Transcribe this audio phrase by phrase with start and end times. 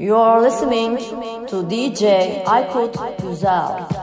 [0.00, 0.96] You are listening
[1.48, 3.97] to DJ Aykut Güzel.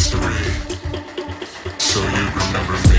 [0.00, 0.18] history
[1.78, 2.89] so you remember me.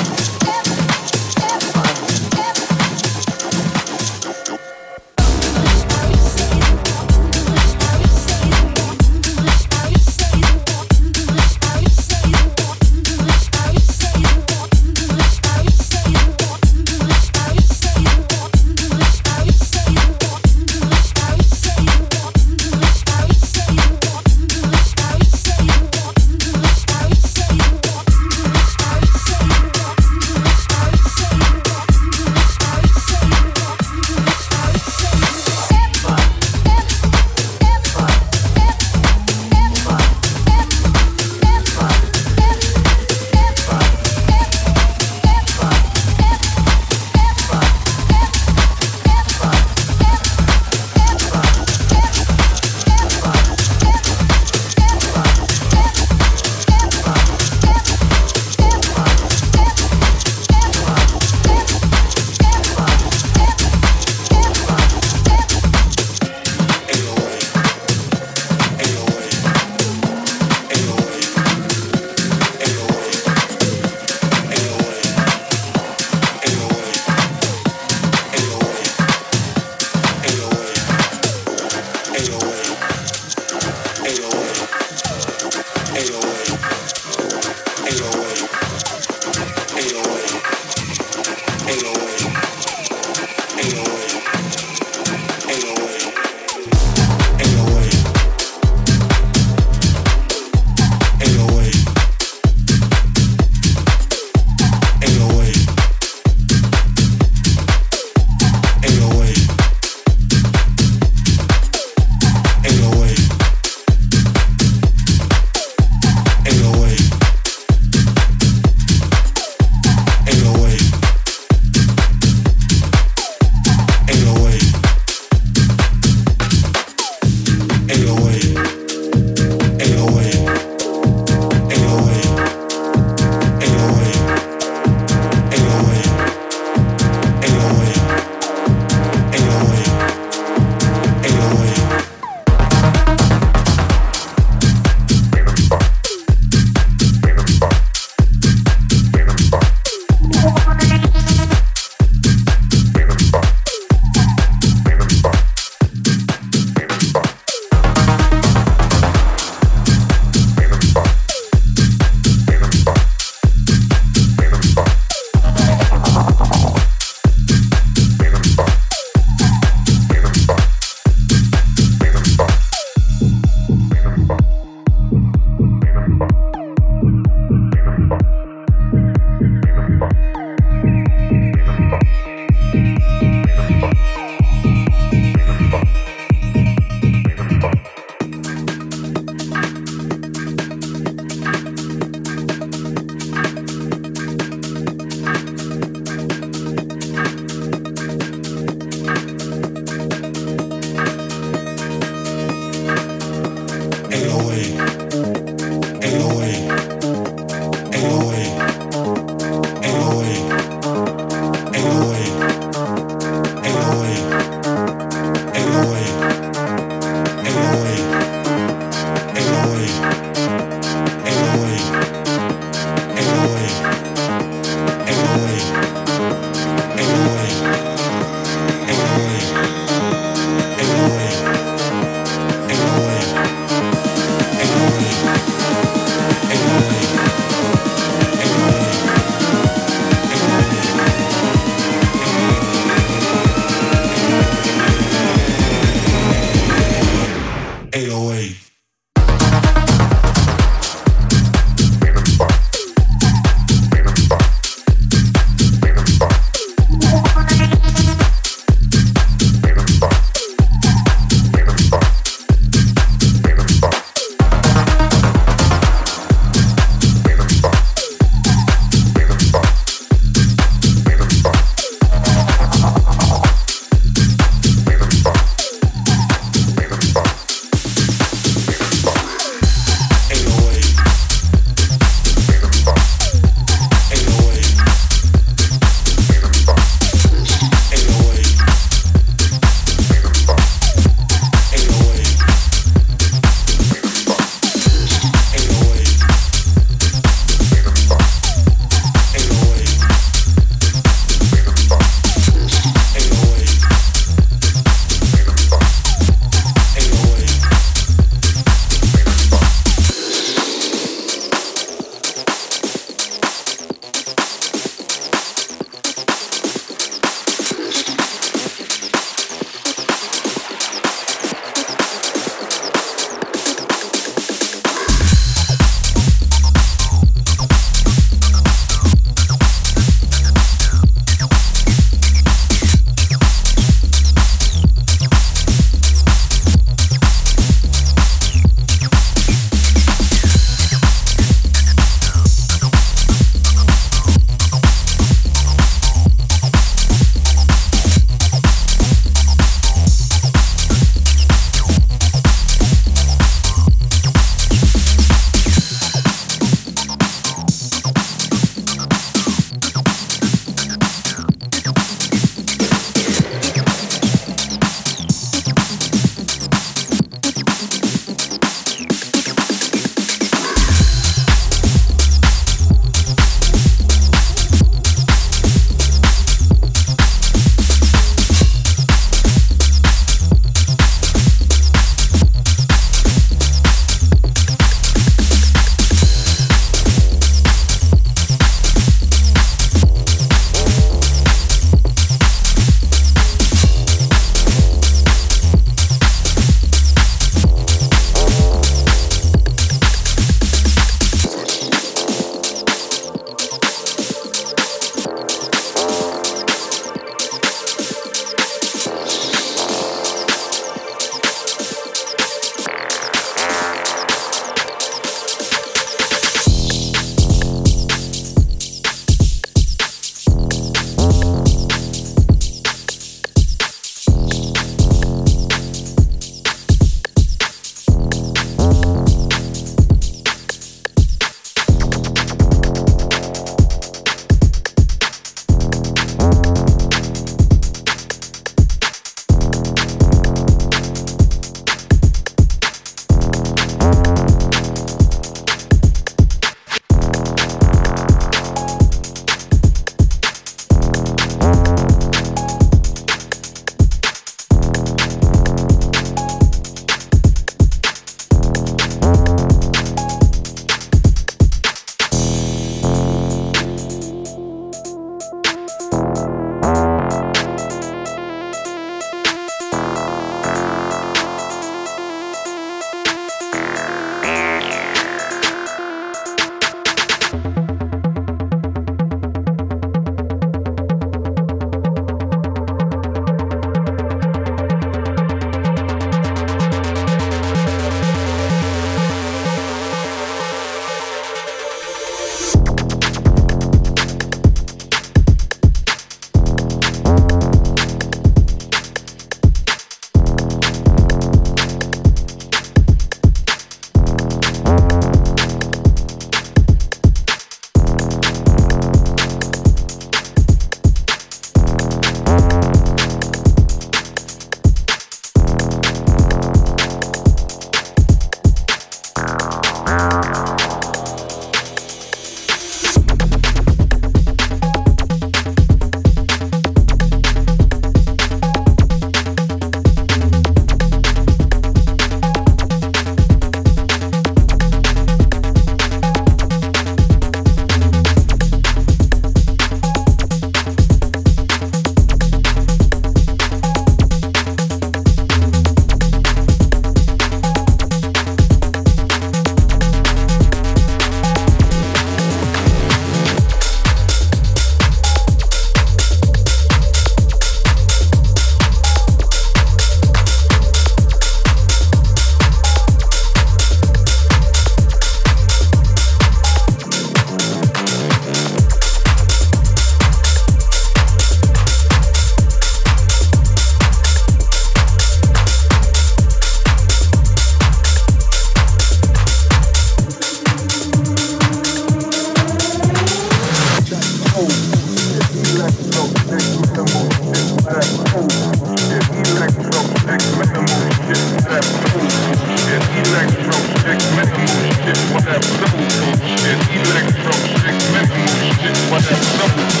[595.61, 598.45] double bullshit, electro shit, mental
[598.79, 600.00] shit, whatever double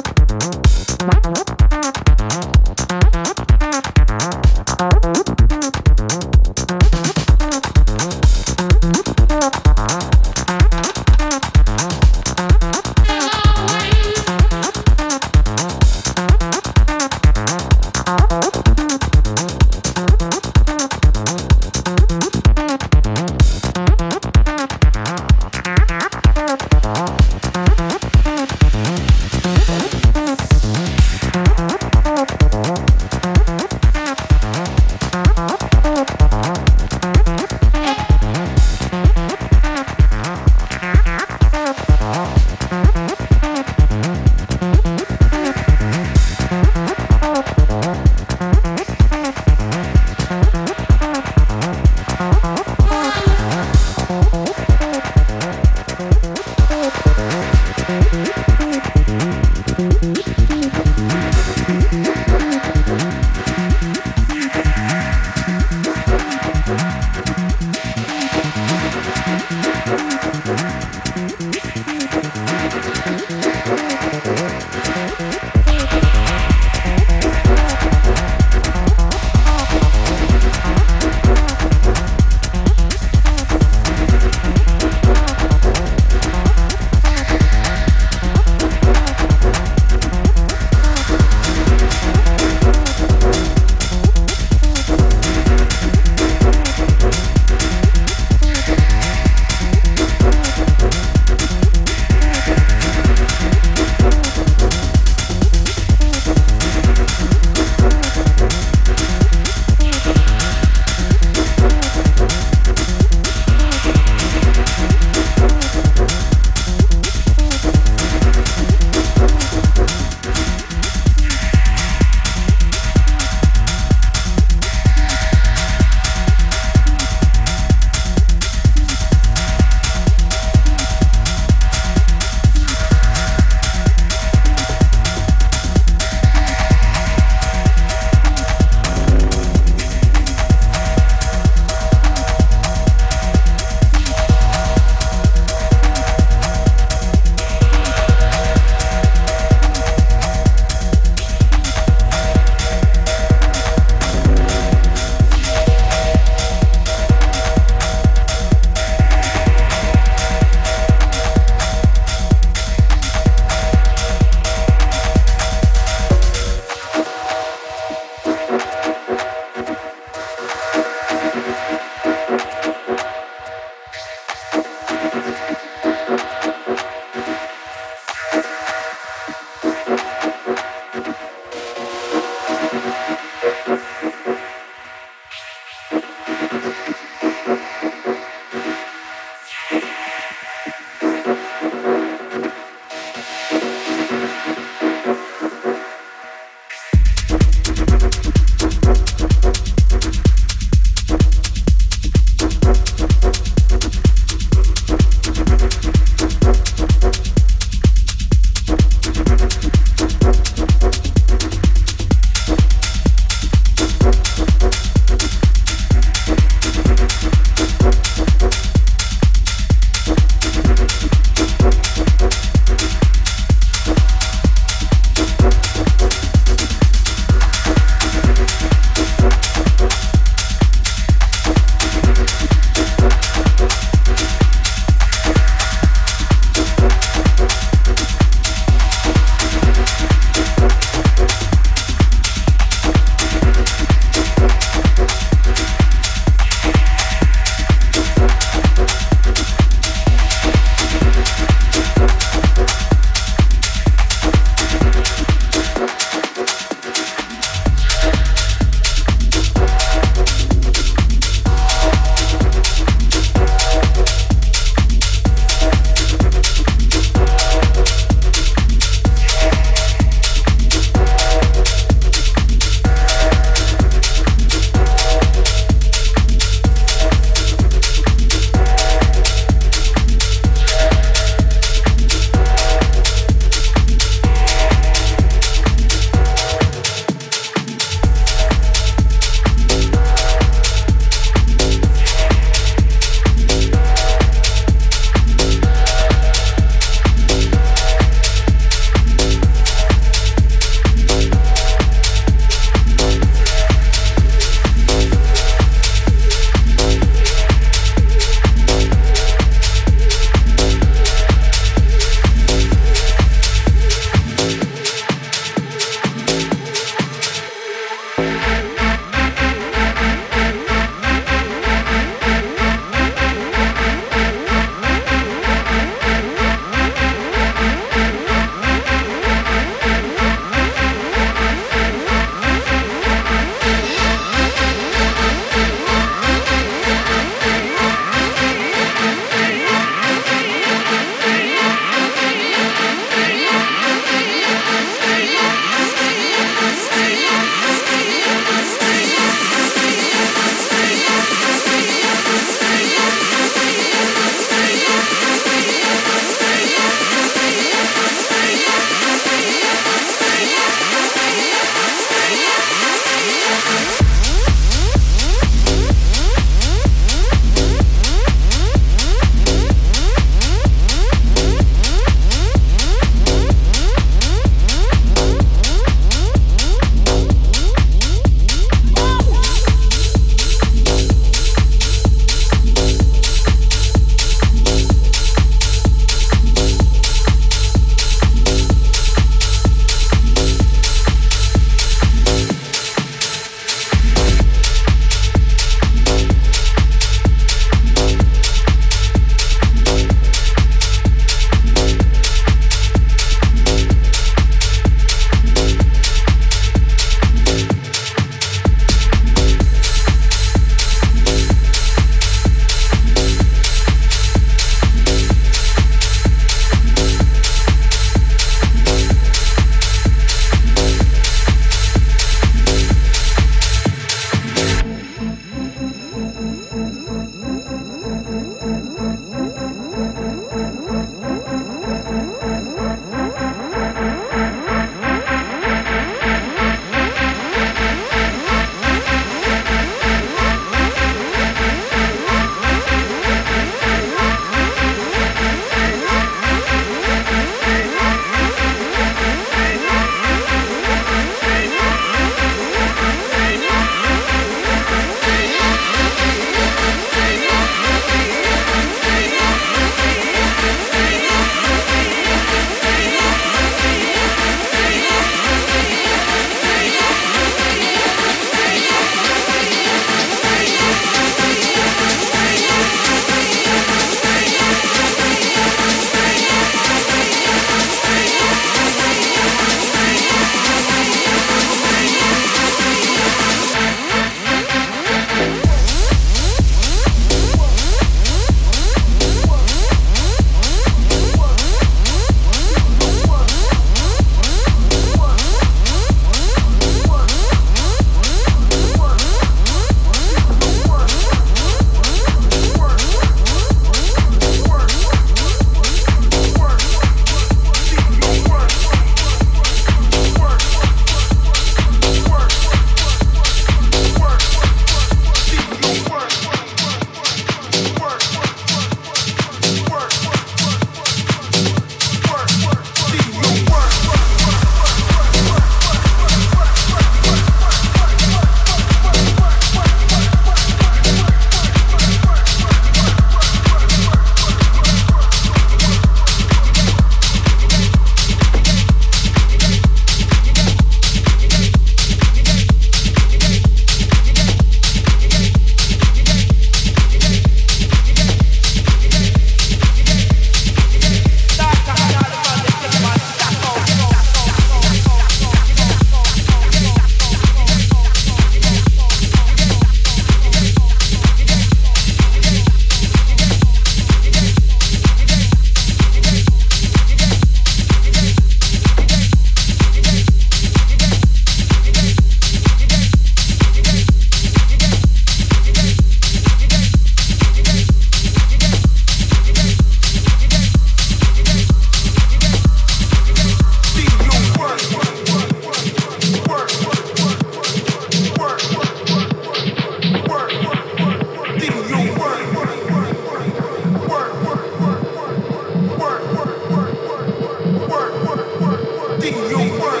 [599.21, 600.00] think you worth.